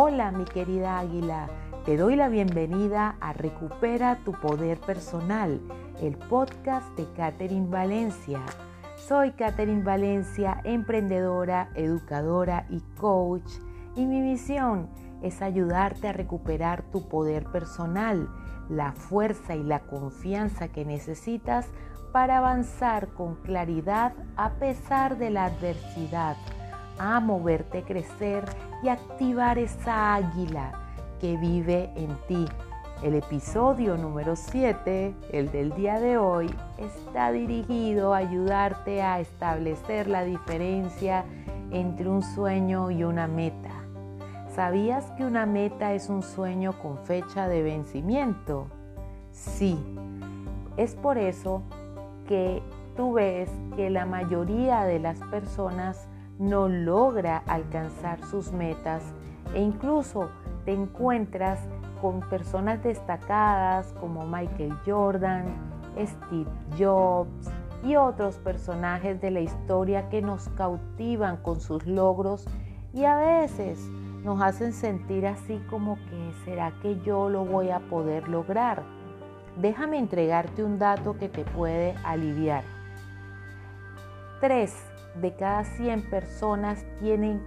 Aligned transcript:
Hola 0.00 0.30
mi 0.30 0.44
querida 0.44 1.00
águila, 1.00 1.48
te 1.84 1.96
doy 1.96 2.14
la 2.14 2.28
bienvenida 2.28 3.16
a 3.18 3.32
Recupera 3.32 4.20
tu 4.24 4.30
Poder 4.30 4.78
Personal, 4.78 5.60
el 6.00 6.16
podcast 6.16 6.96
de 6.96 7.04
Catherine 7.14 7.66
Valencia. 7.68 8.40
Soy 8.94 9.32
Catherine 9.32 9.82
Valencia, 9.82 10.60
emprendedora, 10.62 11.70
educadora 11.74 12.64
y 12.70 12.78
coach, 12.96 13.50
y 13.96 14.06
mi 14.06 14.20
misión 14.20 14.88
es 15.20 15.42
ayudarte 15.42 16.06
a 16.06 16.12
recuperar 16.12 16.84
tu 16.92 17.08
poder 17.08 17.46
personal, 17.46 18.28
la 18.68 18.92
fuerza 18.92 19.56
y 19.56 19.64
la 19.64 19.80
confianza 19.80 20.68
que 20.68 20.84
necesitas 20.84 21.66
para 22.12 22.38
avanzar 22.38 23.08
con 23.14 23.34
claridad 23.42 24.12
a 24.36 24.50
pesar 24.60 25.18
de 25.18 25.30
la 25.30 25.46
adversidad, 25.46 26.36
a 27.00 27.18
moverte 27.18 27.82
crecer 27.82 28.44
y 28.82 28.88
activar 28.88 29.58
esa 29.58 30.14
águila 30.14 30.72
que 31.20 31.36
vive 31.36 31.90
en 31.96 32.16
ti. 32.26 32.46
El 33.02 33.14
episodio 33.14 33.96
número 33.96 34.34
7, 34.34 35.14
el 35.30 35.52
del 35.52 35.72
día 35.74 36.00
de 36.00 36.18
hoy, 36.18 36.52
está 36.78 37.30
dirigido 37.30 38.12
a 38.12 38.18
ayudarte 38.18 39.02
a 39.02 39.20
establecer 39.20 40.08
la 40.08 40.24
diferencia 40.24 41.24
entre 41.70 42.08
un 42.08 42.22
sueño 42.22 42.90
y 42.90 43.04
una 43.04 43.28
meta. 43.28 43.70
¿Sabías 44.52 45.04
que 45.12 45.24
una 45.24 45.46
meta 45.46 45.92
es 45.92 46.08
un 46.08 46.22
sueño 46.22 46.76
con 46.82 46.98
fecha 46.98 47.46
de 47.46 47.62
vencimiento? 47.62 48.66
Sí. 49.30 49.78
Es 50.76 50.96
por 50.96 51.18
eso 51.18 51.62
que 52.26 52.62
tú 52.96 53.12
ves 53.12 53.48
que 53.76 53.90
la 53.90 54.06
mayoría 54.06 54.82
de 54.84 54.98
las 54.98 55.20
personas 55.20 56.08
no 56.38 56.68
logra 56.68 57.42
alcanzar 57.46 58.24
sus 58.24 58.52
metas 58.52 59.02
e 59.54 59.60
incluso 59.60 60.30
te 60.64 60.72
encuentras 60.72 61.60
con 62.00 62.20
personas 62.20 62.82
destacadas 62.82 63.92
como 64.00 64.26
Michael 64.26 64.76
Jordan, 64.86 65.46
Steve 65.96 66.50
Jobs 66.78 67.50
y 67.82 67.96
otros 67.96 68.36
personajes 68.38 69.20
de 69.20 69.30
la 69.30 69.40
historia 69.40 70.08
que 70.08 70.22
nos 70.22 70.48
cautivan 70.50 71.38
con 71.38 71.60
sus 71.60 71.86
logros 71.86 72.46
y 72.92 73.04
a 73.04 73.16
veces 73.16 73.78
nos 74.24 74.40
hacen 74.42 74.72
sentir 74.72 75.26
así 75.26 75.60
como 75.70 75.96
que 75.96 76.32
¿será 76.44 76.72
que 76.82 77.00
yo 77.00 77.28
lo 77.28 77.44
voy 77.44 77.70
a 77.70 77.80
poder 77.80 78.28
lograr? 78.28 78.82
Déjame 79.56 79.98
entregarte 79.98 80.62
un 80.62 80.78
dato 80.78 81.16
que 81.18 81.28
te 81.28 81.44
puede 81.44 81.94
aliviar. 82.04 82.62
Tres 84.40 84.87
de 85.20 85.34
cada 85.34 85.64
100 85.64 86.10
personas 86.10 86.84
tienen 87.00 87.42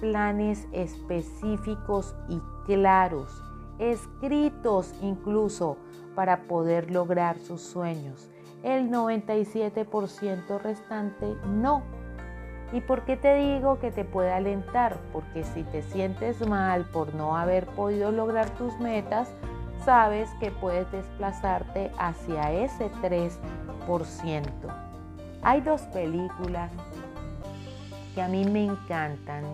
planes 0.00 0.66
específicos 0.72 2.14
y 2.28 2.40
claros, 2.66 3.42
escritos 3.78 4.94
incluso 5.02 5.76
para 6.14 6.42
poder 6.42 6.90
lograr 6.90 7.38
sus 7.38 7.60
sueños. 7.60 8.30
El 8.62 8.90
97% 8.90 10.60
restante 10.60 11.36
no. 11.46 11.82
¿Y 12.72 12.80
por 12.80 13.04
qué 13.04 13.16
te 13.16 13.34
digo 13.34 13.78
que 13.78 13.90
te 13.90 14.04
puede 14.04 14.32
alentar? 14.32 14.98
Porque 15.12 15.44
si 15.44 15.62
te 15.64 15.82
sientes 15.82 16.46
mal 16.48 16.86
por 16.86 17.14
no 17.14 17.36
haber 17.36 17.66
podido 17.66 18.10
lograr 18.10 18.50
tus 18.50 18.78
metas, 18.80 19.32
sabes 19.84 20.30
que 20.40 20.50
puedes 20.50 20.90
desplazarte 20.90 21.92
hacia 21.98 22.52
ese 22.52 22.90
3%. 23.02 23.34
Hay 25.42 25.60
dos 25.60 25.82
películas 25.82 26.72
que 28.14 28.22
a 28.22 28.28
mí 28.28 28.44
me 28.44 28.64
encantan. 28.64 29.44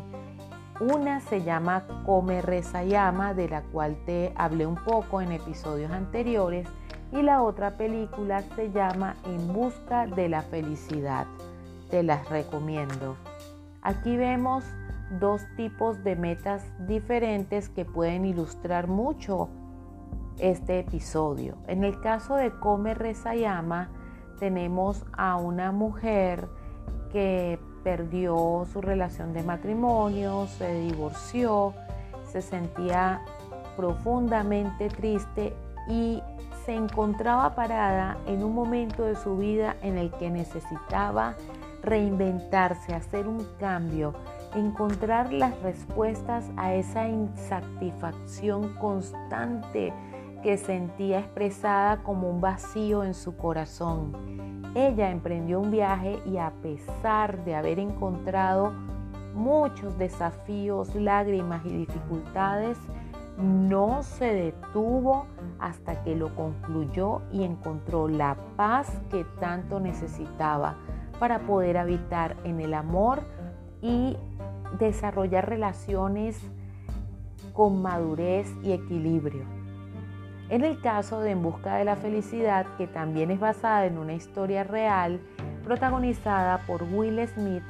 Una 0.81 1.21
se 1.21 1.43
llama 1.43 1.85
Come, 2.07 2.41
Reza 2.43 2.85
y 2.85 2.95
Ama, 2.95 3.35
de 3.35 3.49
la 3.49 3.63
cual 3.63 3.97
te 4.07 4.33
hablé 4.37 4.67
un 4.67 4.77
poco 4.77 5.21
en 5.21 5.33
episodios 5.33 5.91
anteriores, 5.91 6.69
y 7.13 7.23
la 7.23 7.43
otra 7.43 7.77
película 7.77 8.43
se 8.55 8.71
llama 8.71 9.17
En 9.25 9.53
Busca 9.53 10.07
de 10.07 10.29
la 10.29 10.43
Felicidad. 10.43 11.27
Te 11.91 12.03
las 12.03 12.29
recomiendo. 12.29 13.17
Aquí 13.83 14.17
vemos 14.17 14.65
dos 15.19 15.43
tipos 15.57 16.05
de 16.05 16.15
metas 16.15 16.65
diferentes 16.87 17.69
que 17.69 17.85
pueden 17.85 18.25
ilustrar 18.25 18.87
mucho 18.87 19.49
este 20.39 20.79
episodio. 20.79 21.57
En 21.67 21.85
el 21.85 22.01
caso 22.01 22.37
de 22.37 22.53
Come, 22.59 22.95
Reza 22.95 23.35
y 23.35 23.45
Ama, 23.45 23.91
tenemos 24.39 25.05
a 25.13 25.37
una 25.37 25.73
mujer 25.73 26.49
que 27.11 27.59
perdió 27.83 28.67
su 28.73 28.81
relación 28.81 29.33
de 29.33 29.43
matrimonio, 29.43 30.47
se 30.59 30.81
divorció, 30.81 31.75
se 32.31 32.43
sentía 32.43 33.23
profundamente 33.77 34.89
triste 34.89 35.55
y 35.89 36.23
se 36.65 36.75
encontraba 36.75 37.55
parada 37.55 38.19
en 38.27 38.45
un 38.45 38.55
momento 38.55 39.05
de 39.05 39.17
su 39.17 39.37
vida 39.37 39.77
en 39.83 39.99
el 39.99 40.11
que 40.13 40.31
necesitaba 40.31 41.35
reinventarse, 41.83 42.95
hacer 42.95 43.27
un 43.27 43.47
cambio, 43.59 44.15
encontrar 44.55 45.33
las 45.33 45.59
respuestas 45.63 46.45
a 46.57 46.75
esa 46.75 47.09
insatisfacción 47.09 48.75
constante 48.75 49.93
que 50.43 50.57
sentía 50.57 51.21
expresada 51.21 52.03
como 52.03 52.29
un 52.29 52.41
vacío 52.41 53.05
en 53.05 53.15
su 53.15 53.37
corazón. 53.37 54.50
Ella 54.75 55.11
emprendió 55.11 55.61
un 55.61 55.71
viaje 55.71 56.21
y 56.25 56.37
a 56.37 56.53
pesar 56.63 57.45
de 57.45 57.57
haber 57.57 57.81
encontrado 57.81 58.73
muchos 59.35 59.99
desafíos, 59.99 60.95
lágrimas 60.95 61.65
y 61.67 61.71
dificultades, 61.71 62.79
no 63.37 64.03
se 64.03 64.27
detuvo 64.27 65.27
hasta 65.59 66.05
que 66.05 66.15
lo 66.15 66.35
concluyó 66.35 67.23
y 67.33 67.43
encontró 67.43 68.07
la 68.07 68.37
paz 68.57 69.01
que 69.11 69.25
tanto 69.41 69.81
necesitaba 69.81 70.77
para 71.19 71.41
poder 71.41 71.77
habitar 71.77 72.37
en 72.45 72.61
el 72.61 72.75
amor 72.75 73.23
y 73.83 74.17
desarrollar 74.79 75.49
relaciones 75.49 76.41
con 77.53 77.83
madurez 77.83 78.53
y 78.63 78.73
equilibrio. 78.73 79.60
En 80.51 80.65
el 80.65 80.81
caso 80.81 81.21
de 81.21 81.31
En 81.31 81.43
Busca 81.43 81.77
de 81.77 81.85
la 81.85 81.95
Felicidad, 81.95 82.67
que 82.77 82.89
también 82.89 83.31
es 83.31 83.39
basada 83.39 83.87
en 83.87 83.99
una 83.99 84.15
historia 84.15 84.65
real, 84.65 85.21
protagonizada 85.63 86.67
por 86.67 86.83
Will 86.83 87.25
Smith, 87.29 87.63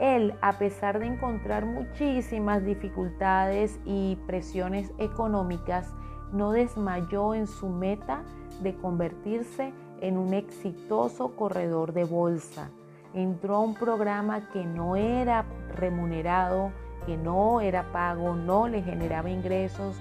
él, 0.00 0.34
a 0.40 0.58
pesar 0.58 0.98
de 0.98 1.06
encontrar 1.06 1.64
muchísimas 1.64 2.64
dificultades 2.64 3.78
y 3.84 4.18
presiones 4.26 4.90
económicas, 4.98 5.94
no 6.32 6.50
desmayó 6.50 7.32
en 7.32 7.46
su 7.46 7.68
meta 7.68 8.24
de 8.60 8.74
convertirse 8.74 9.72
en 10.00 10.18
un 10.18 10.34
exitoso 10.34 11.36
corredor 11.36 11.92
de 11.92 12.02
bolsa. 12.02 12.70
Entró 13.14 13.56
a 13.56 13.60
un 13.60 13.74
programa 13.74 14.48
que 14.48 14.64
no 14.64 14.96
era 14.96 15.44
remunerado, 15.76 16.72
que 17.06 17.16
no 17.16 17.60
era 17.60 17.92
pago, 17.92 18.34
no 18.34 18.66
le 18.66 18.82
generaba 18.82 19.30
ingresos, 19.30 20.00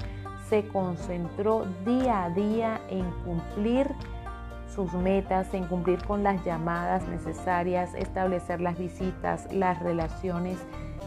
se 0.52 0.68
concentró 0.68 1.66
día 1.86 2.26
a 2.26 2.30
día 2.30 2.82
en 2.90 3.10
cumplir 3.24 3.88
sus 4.76 4.92
metas, 4.92 5.54
en 5.54 5.64
cumplir 5.64 6.04
con 6.04 6.24
las 6.24 6.44
llamadas 6.44 7.08
necesarias, 7.08 7.94
establecer 7.96 8.60
las 8.60 8.78
visitas, 8.78 9.48
las 9.54 9.80
relaciones. 9.80 10.60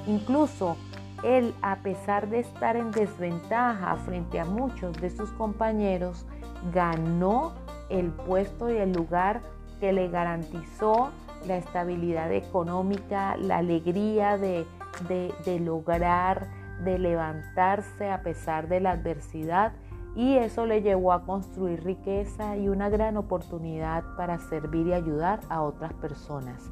Incluso 0.07 0.79
él, 1.25 1.55
a 1.61 1.77
pesar 1.77 2.31
de 2.31 2.41
estar 2.41 2.77
en 2.77 2.91
desventaja 2.91 3.97
frente 3.97 4.41
a 4.41 4.47
muchos 4.47 4.99
de 4.99 5.11
sus 5.11 5.29
compañeros, 5.33 6.25
ganó 6.73 7.53
el 7.91 8.07
puesto 8.13 8.71
y 8.71 8.79
el 8.79 8.93
lugar 8.93 9.43
que 9.79 9.93
le 9.93 10.09
garantizó 10.09 11.11
la 11.47 11.59
estabilidad 11.59 12.33
económica, 12.33 13.37
la 13.37 13.59
alegría 13.59 14.39
de, 14.39 14.65
de 15.07 15.61
lograr 15.61 16.64
de 16.83 16.99
levantarse 16.99 18.11
a 18.11 18.23
pesar 18.23 18.69
de 18.69 18.81
la 18.81 18.93
adversidad 18.93 19.73
y 20.17 20.37
eso 20.37 20.65
le 20.67 20.83
llevó 20.83 21.13
a 21.13 21.25
construir 21.25 21.83
riqueza 21.83 22.57
y 22.57 22.69
una 22.69 22.89
gran 22.89 23.17
oportunidad 23.17 24.05
para 24.17 24.39
servir 24.39 24.87
y 24.87 24.93
ayudar 24.93 25.41
a 25.49 25.63
otras 25.63 25.93
personas. 25.95 26.71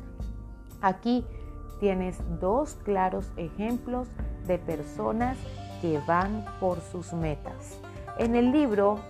Aquí 0.81 1.25
tienes 1.81 2.21
dos 2.41 2.75
claros 2.85 3.33
ejemplos 3.37 4.09
de 4.47 4.59
personas 4.59 5.37
que 5.81 6.01
van 6.07 6.45
por 6.61 6.81
sus 6.81 7.13
metas. 7.13 7.81
En 8.19 8.37
el 8.37 8.53
libro 8.53 9.01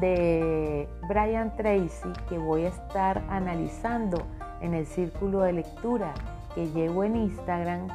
de 0.00 0.88
Brian 1.08 1.54
Tracy 1.56 2.12
que 2.28 2.38
voy 2.38 2.64
a 2.64 2.68
estar 2.68 3.22
analizando 3.28 4.22
en 4.60 4.74
el 4.74 4.86
círculo 4.86 5.40
de 5.40 5.52
lectura 5.52 6.14
que 6.54 6.66
llevo 6.70 7.04
en 7.04 7.16
Instagram, 7.16 7.88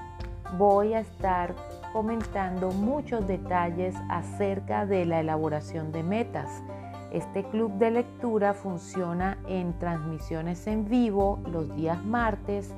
voy 0.57 0.93
a 0.93 0.99
estar 0.99 1.55
comentando 1.93 2.71
muchos 2.71 3.27
detalles 3.27 3.95
acerca 4.09 4.85
de 4.85 5.05
la 5.05 5.19
elaboración 5.19 5.91
de 5.91 6.03
metas. 6.03 6.63
Este 7.11 7.43
club 7.43 7.73
de 7.73 7.91
lectura 7.91 8.53
funciona 8.53 9.37
en 9.47 9.77
transmisiones 9.79 10.65
en 10.67 10.85
vivo 10.85 11.39
los 11.45 11.75
días 11.75 12.03
martes. 12.05 12.73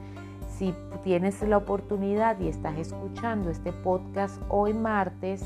Si 0.50 0.74
tienes 1.04 1.42
la 1.44 1.58
oportunidad 1.58 2.40
y 2.40 2.48
estás 2.48 2.78
escuchando 2.78 3.50
este 3.52 3.72
podcast 3.72 4.42
hoy 4.50 4.74
martes, 4.74 5.44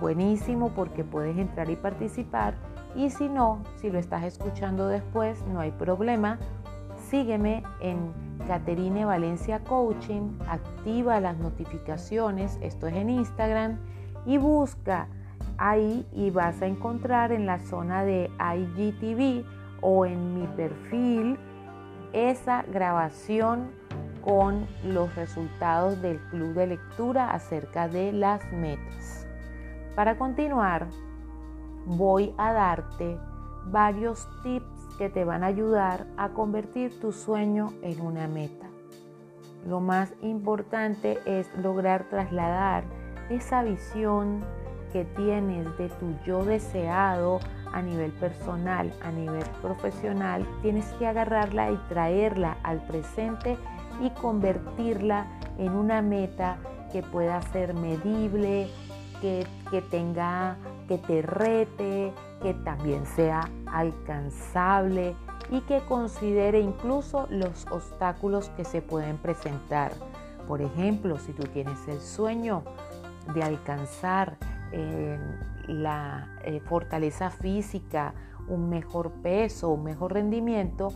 buenísimo 0.00 0.70
porque 0.70 1.04
puedes 1.04 1.36
entrar 1.36 1.68
y 1.68 1.76
participar. 1.76 2.54
Y 2.94 3.10
si 3.10 3.28
no, 3.28 3.62
si 3.76 3.90
lo 3.90 3.98
estás 3.98 4.24
escuchando 4.24 4.88
después, 4.88 5.44
no 5.46 5.60
hay 5.60 5.70
problema. 5.70 6.38
Sígueme 7.10 7.62
en 7.80 8.12
Caterine 8.46 9.04
Valencia 9.04 9.60
Coaching, 9.60 10.38
activa 10.48 11.20
las 11.20 11.36
notificaciones, 11.38 12.58
esto 12.62 12.86
es 12.86 12.94
en 12.96 13.10
Instagram, 13.10 13.78
y 14.26 14.38
busca 14.38 15.08
ahí 15.58 16.06
y 16.12 16.30
vas 16.30 16.60
a 16.62 16.66
encontrar 16.66 17.32
en 17.32 17.46
la 17.46 17.58
zona 17.58 18.04
de 18.04 18.30
IGTV 18.38 19.44
o 19.80 20.06
en 20.06 20.34
mi 20.34 20.46
perfil 20.48 21.38
esa 22.12 22.62
grabación 22.62 23.70
con 24.22 24.66
los 24.84 25.14
resultados 25.16 26.00
del 26.00 26.18
club 26.30 26.54
de 26.54 26.68
lectura 26.68 27.30
acerca 27.30 27.88
de 27.88 28.12
las 28.12 28.40
metas. 28.52 29.26
Para 29.96 30.16
continuar, 30.16 30.86
voy 31.86 32.32
a 32.38 32.52
darte 32.52 33.18
varios 33.66 34.28
tips 34.42 34.71
que 35.02 35.10
te 35.10 35.24
van 35.24 35.42
a 35.42 35.48
ayudar 35.48 36.06
a 36.16 36.28
convertir 36.28 37.00
tu 37.00 37.10
sueño 37.10 37.72
en 37.82 38.00
una 38.02 38.28
meta. 38.28 38.68
Lo 39.66 39.80
más 39.80 40.12
importante 40.22 41.18
es 41.26 41.52
lograr 41.56 42.04
trasladar 42.08 42.84
esa 43.28 43.64
visión 43.64 44.44
que 44.92 45.04
tienes 45.04 45.76
de 45.76 45.88
tu 45.88 46.14
yo 46.24 46.44
deseado 46.44 47.40
a 47.72 47.82
nivel 47.82 48.12
personal, 48.12 48.92
a 49.02 49.10
nivel 49.10 49.42
profesional, 49.60 50.46
tienes 50.62 50.86
que 51.00 51.08
agarrarla 51.08 51.72
y 51.72 51.76
traerla 51.88 52.58
al 52.62 52.80
presente 52.86 53.58
y 54.00 54.10
convertirla 54.10 55.26
en 55.58 55.72
una 55.72 56.00
meta 56.00 56.58
que 56.92 57.02
pueda 57.02 57.42
ser 57.50 57.74
medible, 57.74 58.68
que, 59.20 59.48
que 59.68 59.82
tenga, 59.82 60.58
que 60.86 60.98
te 60.98 61.22
rete, 61.22 62.12
que 62.42 62.54
también 62.54 63.06
sea 63.06 63.48
alcanzable 63.66 65.14
y 65.50 65.60
que 65.62 65.80
considere 65.80 66.60
incluso 66.60 67.26
los 67.30 67.66
obstáculos 67.70 68.50
que 68.56 68.64
se 68.64 68.82
pueden 68.82 69.18
presentar. 69.18 69.92
Por 70.48 70.60
ejemplo, 70.60 71.18
si 71.18 71.32
tú 71.32 71.44
tienes 71.44 71.86
el 71.88 72.00
sueño 72.00 72.62
de 73.34 73.42
alcanzar 73.42 74.36
eh, 74.72 75.18
la 75.68 76.28
eh, 76.44 76.60
fortaleza 76.60 77.30
física, 77.30 78.14
un 78.48 78.68
mejor 78.68 79.12
peso, 79.22 79.70
un 79.70 79.84
mejor 79.84 80.14
rendimiento, 80.14 80.88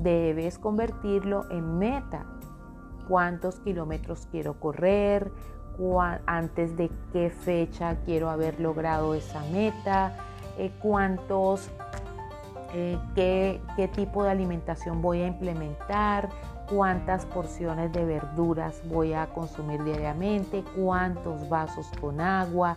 debes 0.00 0.58
convertirlo 0.58 1.50
en 1.50 1.78
meta. 1.78 2.26
¿Cuántos 3.08 3.60
kilómetros 3.60 4.28
quiero 4.30 4.60
correr? 4.60 5.32
¿Antes 6.26 6.76
de 6.76 6.88
qué 7.12 7.30
fecha 7.30 7.96
quiero 8.04 8.30
haber 8.30 8.60
logrado 8.60 9.14
esa 9.14 9.40
meta? 9.50 10.12
Eh, 10.58 10.70
¿Cuántos, 10.80 11.70
qué, 13.14 13.60
qué 13.76 13.88
tipo 13.88 14.24
de 14.24 14.30
alimentación 14.30 15.02
voy 15.02 15.22
a 15.22 15.26
implementar? 15.26 16.28
cuántas 16.68 17.26
porciones 17.26 17.92
de 17.92 18.04
verduras 18.04 18.82
voy 18.88 19.12
a 19.12 19.26
consumir 19.26 19.82
diariamente, 19.84 20.64
cuántos 20.76 21.48
vasos 21.48 21.90
con 22.00 22.20
agua, 22.20 22.76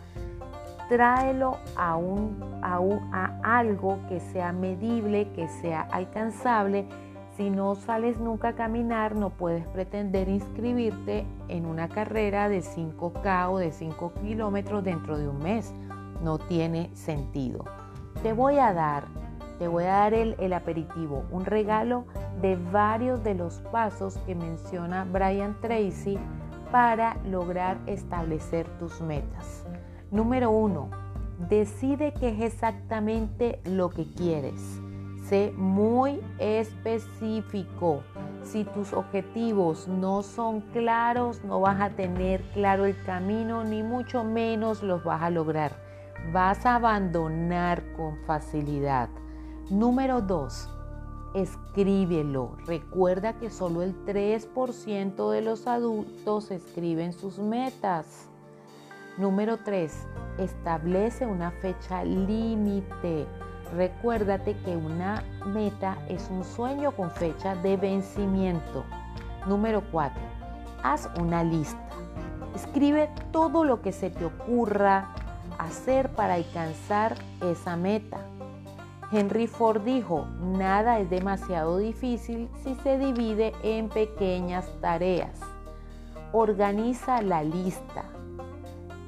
tráelo 0.89 1.57
a, 1.75 1.97
un, 1.97 2.59
a, 2.61 2.79
a 3.11 3.59
algo 3.59 3.99
que 4.07 4.19
sea 4.19 4.51
medible, 4.51 5.29
que 5.33 5.47
sea 5.47 5.81
alcanzable. 5.81 6.87
Si 7.35 7.49
no 7.51 7.75
sales 7.75 8.19
nunca 8.19 8.49
a 8.49 8.53
caminar, 8.53 9.15
no 9.15 9.29
puedes 9.29 9.67
pretender 9.67 10.27
inscribirte 10.27 11.27
en 11.49 11.67
una 11.67 11.87
carrera 11.87 12.49
de 12.49 12.61
5K 12.61 13.51
o 13.51 13.59
de 13.59 13.71
5 13.71 14.13
kilómetros 14.21 14.83
dentro 14.83 15.19
de 15.19 15.27
un 15.27 15.37
mes. 15.39 15.71
No 16.21 16.37
tiene 16.39 16.89
sentido. 16.95 17.65
Te 18.23 18.33
voy 18.33 18.57
a 18.57 18.73
dar, 18.73 19.05
te 19.59 19.67
voy 19.67 19.83
a 19.83 19.93
dar 19.93 20.13
el, 20.13 20.35
el 20.39 20.53
aperitivo, 20.53 21.25
un 21.31 21.45
regalo 21.45 22.05
de 22.41 22.55
varios 22.71 23.23
de 23.23 23.35
los 23.35 23.59
pasos 23.71 24.17
que 24.25 24.35
menciona 24.35 25.05
Brian 25.05 25.55
Tracy 25.61 26.17
para 26.71 27.17
lograr 27.25 27.77
establecer 27.85 28.67
tus 28.79 29.01
metas. 29.01 29.65
Número 30.11 30.51
uno, 30.51 30.89
decide 31.49 32.13
qué 32.13 32.29
es 32.29 32.53
exactamente 32.53 33.59
lo 33.65 33.89
que 33.89 34.05
quieres. 34.13 34.81
Sé 35.27 35.53
muy 35.57 36.21
específico. 36.39 38.03
Si 38.43 38.63
tus 38.63 38.93
objetivos 38.93 39.87
no 39.87 40.23
son 40.23 40.61
claros, 40.61 41.43
no 41.43 41.59
vas 41.59 41.81
a 41.81 41.89
tener 41.89 42.41
claro 42.53 42.85
el 42.85 43.01
camino, 43.03 43.65
ni 43.65 43.83
mucho 43.83 44.23
menos 44.23 44.83
los 44.83 45.03
vas 45.03 45.21
a 45.21 45.29
lograr. 45.29 45.73
Vas 46.31 46.65
a 46.65 46.75
abandonar 46.75 47.83
con 47.93 48.17
facilidad. 48.25 49.09
Número 49.69 50.21
dos, 50.21 50.69
escríbelo. 51.33 52.57
Recuerda 52.65 53.33
que 53.33 53.49
solo 53.49 53.81
el 53.81 53.95
3% 54.05 55.31
de 55.31 55.41
los 55.41 55.67
adultos 55.67 56.51
escriben 56.51 57.13
sus 57.13 57.39
metas. 57.39 58.29
Número 59.17 59.57
3. 59.57 60.07
Establece 60.37 61.25
una 61.25 61.51
fecha 61.51 62.03
límite. 62.03 63.25
Recuérdate 63.73 64.55
que 64.59 64.77
una 64.77 65.23
meta 65.45 65.97
es 66.07 66.29
un 66.29 66.43
sueño 66.43 66.91
con 66.91 67.11
fecha 67.11 67.55
de 67.55 67.77
vencimiento. 67.77 68.85
Número 69.47 69.83
4. 69.91 70.21
Haz 70.83 71.09
una 71.19 71.43
lista. 71.43 71.81
Escribe 72.55 73.09
todo 73.31 73.63
lo 73.63 73.81
que 73.81 73.91
se 73.91 74.09
te 74.09 74.25
ocurra 74.25 75.13
hacer 75.59 76.09
para 76.09 76.35
alcanzar 76.35 77.15
esa 77.41 77.75
meta. 77.75 78.19
Henry 79.11 79.47
Ford 79.47 79.81
dijo, 79.83 80.27
nada 80.41 80.99
es 80.99 81.09
demasiado 81.09 81.77
difícil 81.77 82.49
si 82.63 82.75
se 82.75 82.97
divide 82.97 83.53
en 83.63 83.87
pequeñas 83.87 84.69
tareas. 84.81 85.39
Organiza 86.33 87.21
la 87.21 87.41
lista. 87.43 88.03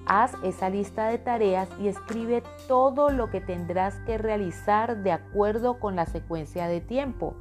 Haz 0.05 0.33
esa 0.41 0.69
lista 0.69 1.07
de 1.09 1.17
tareas 1.17 1.69
y 1.79 1.87
escribe 1.87 2.43
todo 2.67 3.09
lo 3.09 3.29
que 3.29 3.41
tendrás 3.41 3.95
que 4.05 4.17
realizar 4.17 5.03
de 5.03 5.11
acuerdo 5.11 5.79
con 5.79 5.95
la 5.95 6.05
secuencia 6.05 6.67
de 6.67 6.81
tiempo. 6.81 7.35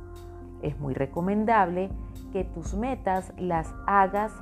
Es 0.61 0.79
muy 0.79 0.95
recomendable 0.95 1.91
que 2.33 2.45
tus 2.45 2.75
metas 2.75 3.33
las 3.39 3.73
hagas 3.87 4.33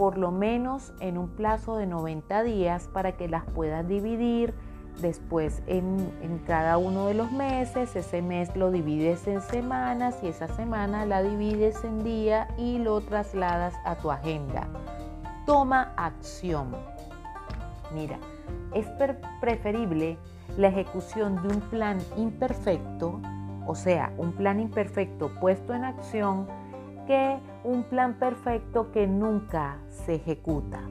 por 0.00 0.16
lo 0.16 0.30
menos 0.30 0.94
en 1.00 1.18
un 1.18 1.28
plazo 1.28 1.76
de 1.76 1.86
90 1.86 2.42
días 2.42 2.88
para 2.90 3.18
que 3.18 3.28
las 3.28 3.44
puedas 3.44 3.86
dividir 3.86 4.54
después 5.02 5.62
en, 5.66 6.40
cada 6.46 6.78
uno 6.78 7.08
de 7.08 7.12
los 7.12 7.30
meses, 7.32 7.94
ese 7.94 8.22
mes 8.22 8.56
lo 8.56 8.70
divides 8.70 9.26
en 9.26 9.42
semanas 9.42 10.16
y 10.22 10.28
esa 10.28 10.48
semana 10.48 11.04
la 11.04 11.22
divides 11.22 11.84
en 11.84 12.02
día 12.02 12.48
y 12.56 12.78
lo 12.78 13.02
trasladas 13.02 13.74
a 13.84 13.96
tu 13.96 14.10
agenda. 14.10 14.66
Toma 15.44 15.92
acción. 15.98 16.74
Mira, 17.94 18.18
es 18.72 18.86
preferible 19.42 20.16
la 20.56 20.68
ejecución 20.68 21.42
de 21.42 21.48
un 21.48 21.60
plan 21.60 21.98
imperfecto, 22.16 23.20
o 23.66 23.74
sea, 23.74 24.14
un 24.16 24.32
plan 24.32 24.60
imperfecto 24.60 25.30
puesto 25.38 25.74
en 25.74 25.84
acción, 25.84 26.46
un 27.80 27.84
plan 27.84 28.12
perfecto 28.12 28.92
que 28.92 29.06
nunca 29.06 29.78
se 29.88 30.16
ejecuta. 30.16 30.82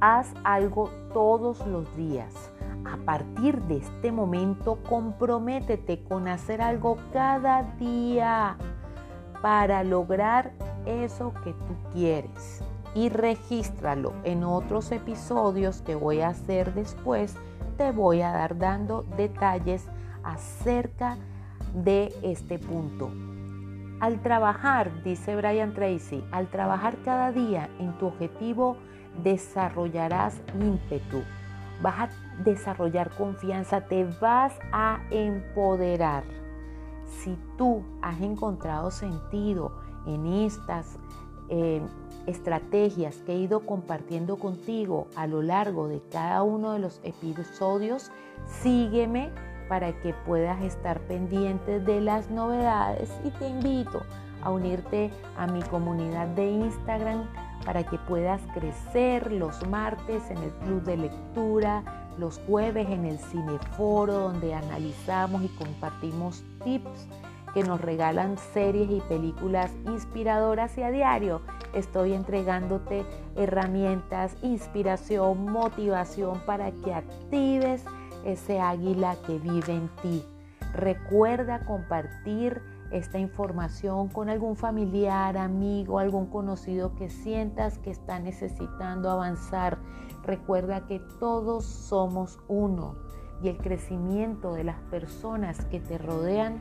Haz 0.00 0.32
algo 0.42 0.88
todos 1.12 1.66
los 1.66 1.94
días. 1.96 2.50
A 2.86 2.96
partir 2.96 3.60
de 3.64 3.76
este 3.76 4.10
momento, 4.10 4.78
comprométete 4.88 6.02
con 6.04 6.28
hacer 6.28 6.62
algo 6.62 6.96
cada 7.12 7.62
día 7.78 8.56
para 9.42 9.84
lograr 9.84 10.52
eso 10.86 11.34
que 11.44 11.52
tú 11.52 11.74
quieres 11.92 12.62
y 12.94 13.10
regístralo. 13.10 14.14
En 14.24 14.44
otros 14.44 14.92
episodios 14.92 15.82
que 15.82 15.94
voy 15.94 16.22
a 16.22 16.28
hacer 16.28 16.72
después, 16.72 17.36
te 17.76 17.92
voy 17.92 18.22
a 18.22 18.32
dar 18.32 18.56
dando 18.56 19.04
detalles 19.18 19.84
acerca 20.24 21.18
de 21.74 22.14
este 22.22 22.58
punto. 22.58 23.10
Al 24.02 24.20
trabajar, 24.20 24.90
dice 25.04 25.36
Brian 25.36 25.74
Tracy, 25.74 26.24
al 26.32 26.48
trabajar 26.48 26.96
cada 27.04 27.30
día 27.30 27.70
en 27.78 27.96
tu 27.98 28.06
objetivo, 28.06 28.76
desarrollarás 29.22 30.42
ímpetu, 30.60 31.22
vas 31.80 32.10
a 32.10 32.42
desarrollar 32.42 33.10
confianza, 33.10 33.82
te 33.82 34.04
vas 34.20 34.58
a 34.72 34.98
empoderar. 35.12 36.24
Si 37.20 37.38
tú 37.56 37.84
has 38.02 38.20
encontrado 38.20 38.90
sentido 38.90 39.70
en 40.04 40.26
estas 40.26 40.98
eh, 41.48 41.80
estrategias 42.26 43.18
que 43.18 43.34
he 43.34 43.38
ido 43.38 43.60
compartiendo 43.64 44.36
contigo 44.36 45.06
a 45.14 45.28
lo 45.28 45.42
largo 45.42 45.86
de 45.86 46.02
cada 46.10 46.42
uno 46.42 46.72
de 46.72 46.80
los 46.80 47.00
episodios, 47.04 48.10
sígueme 48.48 49.30
para 49.68 49.92
que 50.00 50.14
puedas 50.26 50.62
estar 50.62 51.00
pendiente 51.00 51.80
de 51.80 52.00
las 52.00 52.30
novedades 52.30 53.10
y 53.24 53.30
te 53.30 53.48
invito 53.48 54.02
a 54.42 54.50
unirte 54.50 55.10
a 55.36 55.46
mi 55.46 55.62
comunidad 55.62 56.26
de 56.28 56.50
Instagram 56.50 57.28
para 57.64 57.84
que 57.84 57.98
puedas 57.98 58.42
crecer 58.54 59.30
los 59.32 59.66
martes 59.68 60.30
en 60.30 60.38
el 60.38 60.50
club 60.64 60.82
de 60.82 60.96
lectura, 60.96 61.82
los 62.18 62.40
jueves 62.46 62.88
en 62.88 63.04
el 63.06 63.18
cineforo 63.18 64.14
donde 64.14 64.54
analizamos 64.54 65.42
y 65.42 65.48
compartimos 65.48 66.42
tips 66.64 67.08
que 67.54 67.62
nos 67.62 67.80
regalan 67.80 68.38
series 68.52 68.90
y 68.90 69.00
películas 69.08 69.70
inspiradoras. 69.86 70.76
Y 70.78 70.82
a 70.82 70.90
diario 70.90 71.42
estoy 71.74 72.14
entregándote 72.14 73.04
herramientas, 73.36 74.36
inspiración, 74.42 75.50
motivación 75.52 76.40
para 76.46 76.70
que 76.70 76.94
actives 76.94 77.84
ese 78.24 78.60
águila 78.60 79.16
que 79.26 79.38
vive 79.38 79.72
en 79.74 79.88
ti. 80.02 80.24
Recuerda 80.74 81.64
compartir 81.64 82.62
esta 82.90 83.18
información 83.18 84.08
con 84.08 84.28
algún 84.28 84.56
familiar, 84.56 85.36
amigo, 85.36 85.98
algún 85.98 86.26
conocido 86.26 86.94
que 86.94 87.08
sientas 87.08 87.78
que 87.78 87.90
está 87.90 88.18
necesitando 88.18 89.10
avanzar. 89.10 89.78
Recuerda 90.24 90.86
que 90.86 91.00
todos 91.18 91.64
somos 91.64 92.38
uno 92.48 92.96
y 93.42 93.48
el 93.48 93.56
crecimiento 93.56 94.54
de 94.54 94.64
las 94.64 94.80
personas 94.90 95.64
que 95.66 95.80
te 95.80 95.98
rodean 95.98 96.58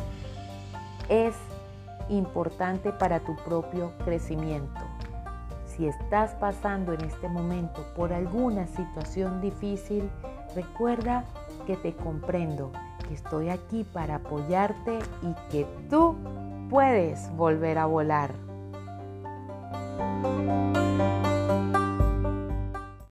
es 1.09 1.35
importante 2.09 2.91
para 2.91 3.19
tu 3.19 3.35
propio 3.37 3.91
crecimiento. 4.03 4.81
Si 5.65 5.87
estás 5.87 6.33
pasando 6.35 6.93
en 6.93 7.01
este 7.01 7.29
momento 7.29 7.85
por 7.95 8.11
alguna 8.11 8.67
situación 8.67 9.41
difícil, 9.41 10.09
recuerda 10.55 11.25
que 11.65 11.77
te 11.77 11.93
comprendo, 11.95 12.71
que 13.07 13.13
estoy 13.13 13.49
aquí 13.49 13.83
para 13.83 14.15
apoyarte 14.15 14.99
y 15.21 15.51
que 15.51 15.65
tú 15.89 16.15
puedes 16.69 17.29
volver 17.35 17.77
a 17.77 17.85
volar. 17.85 18.31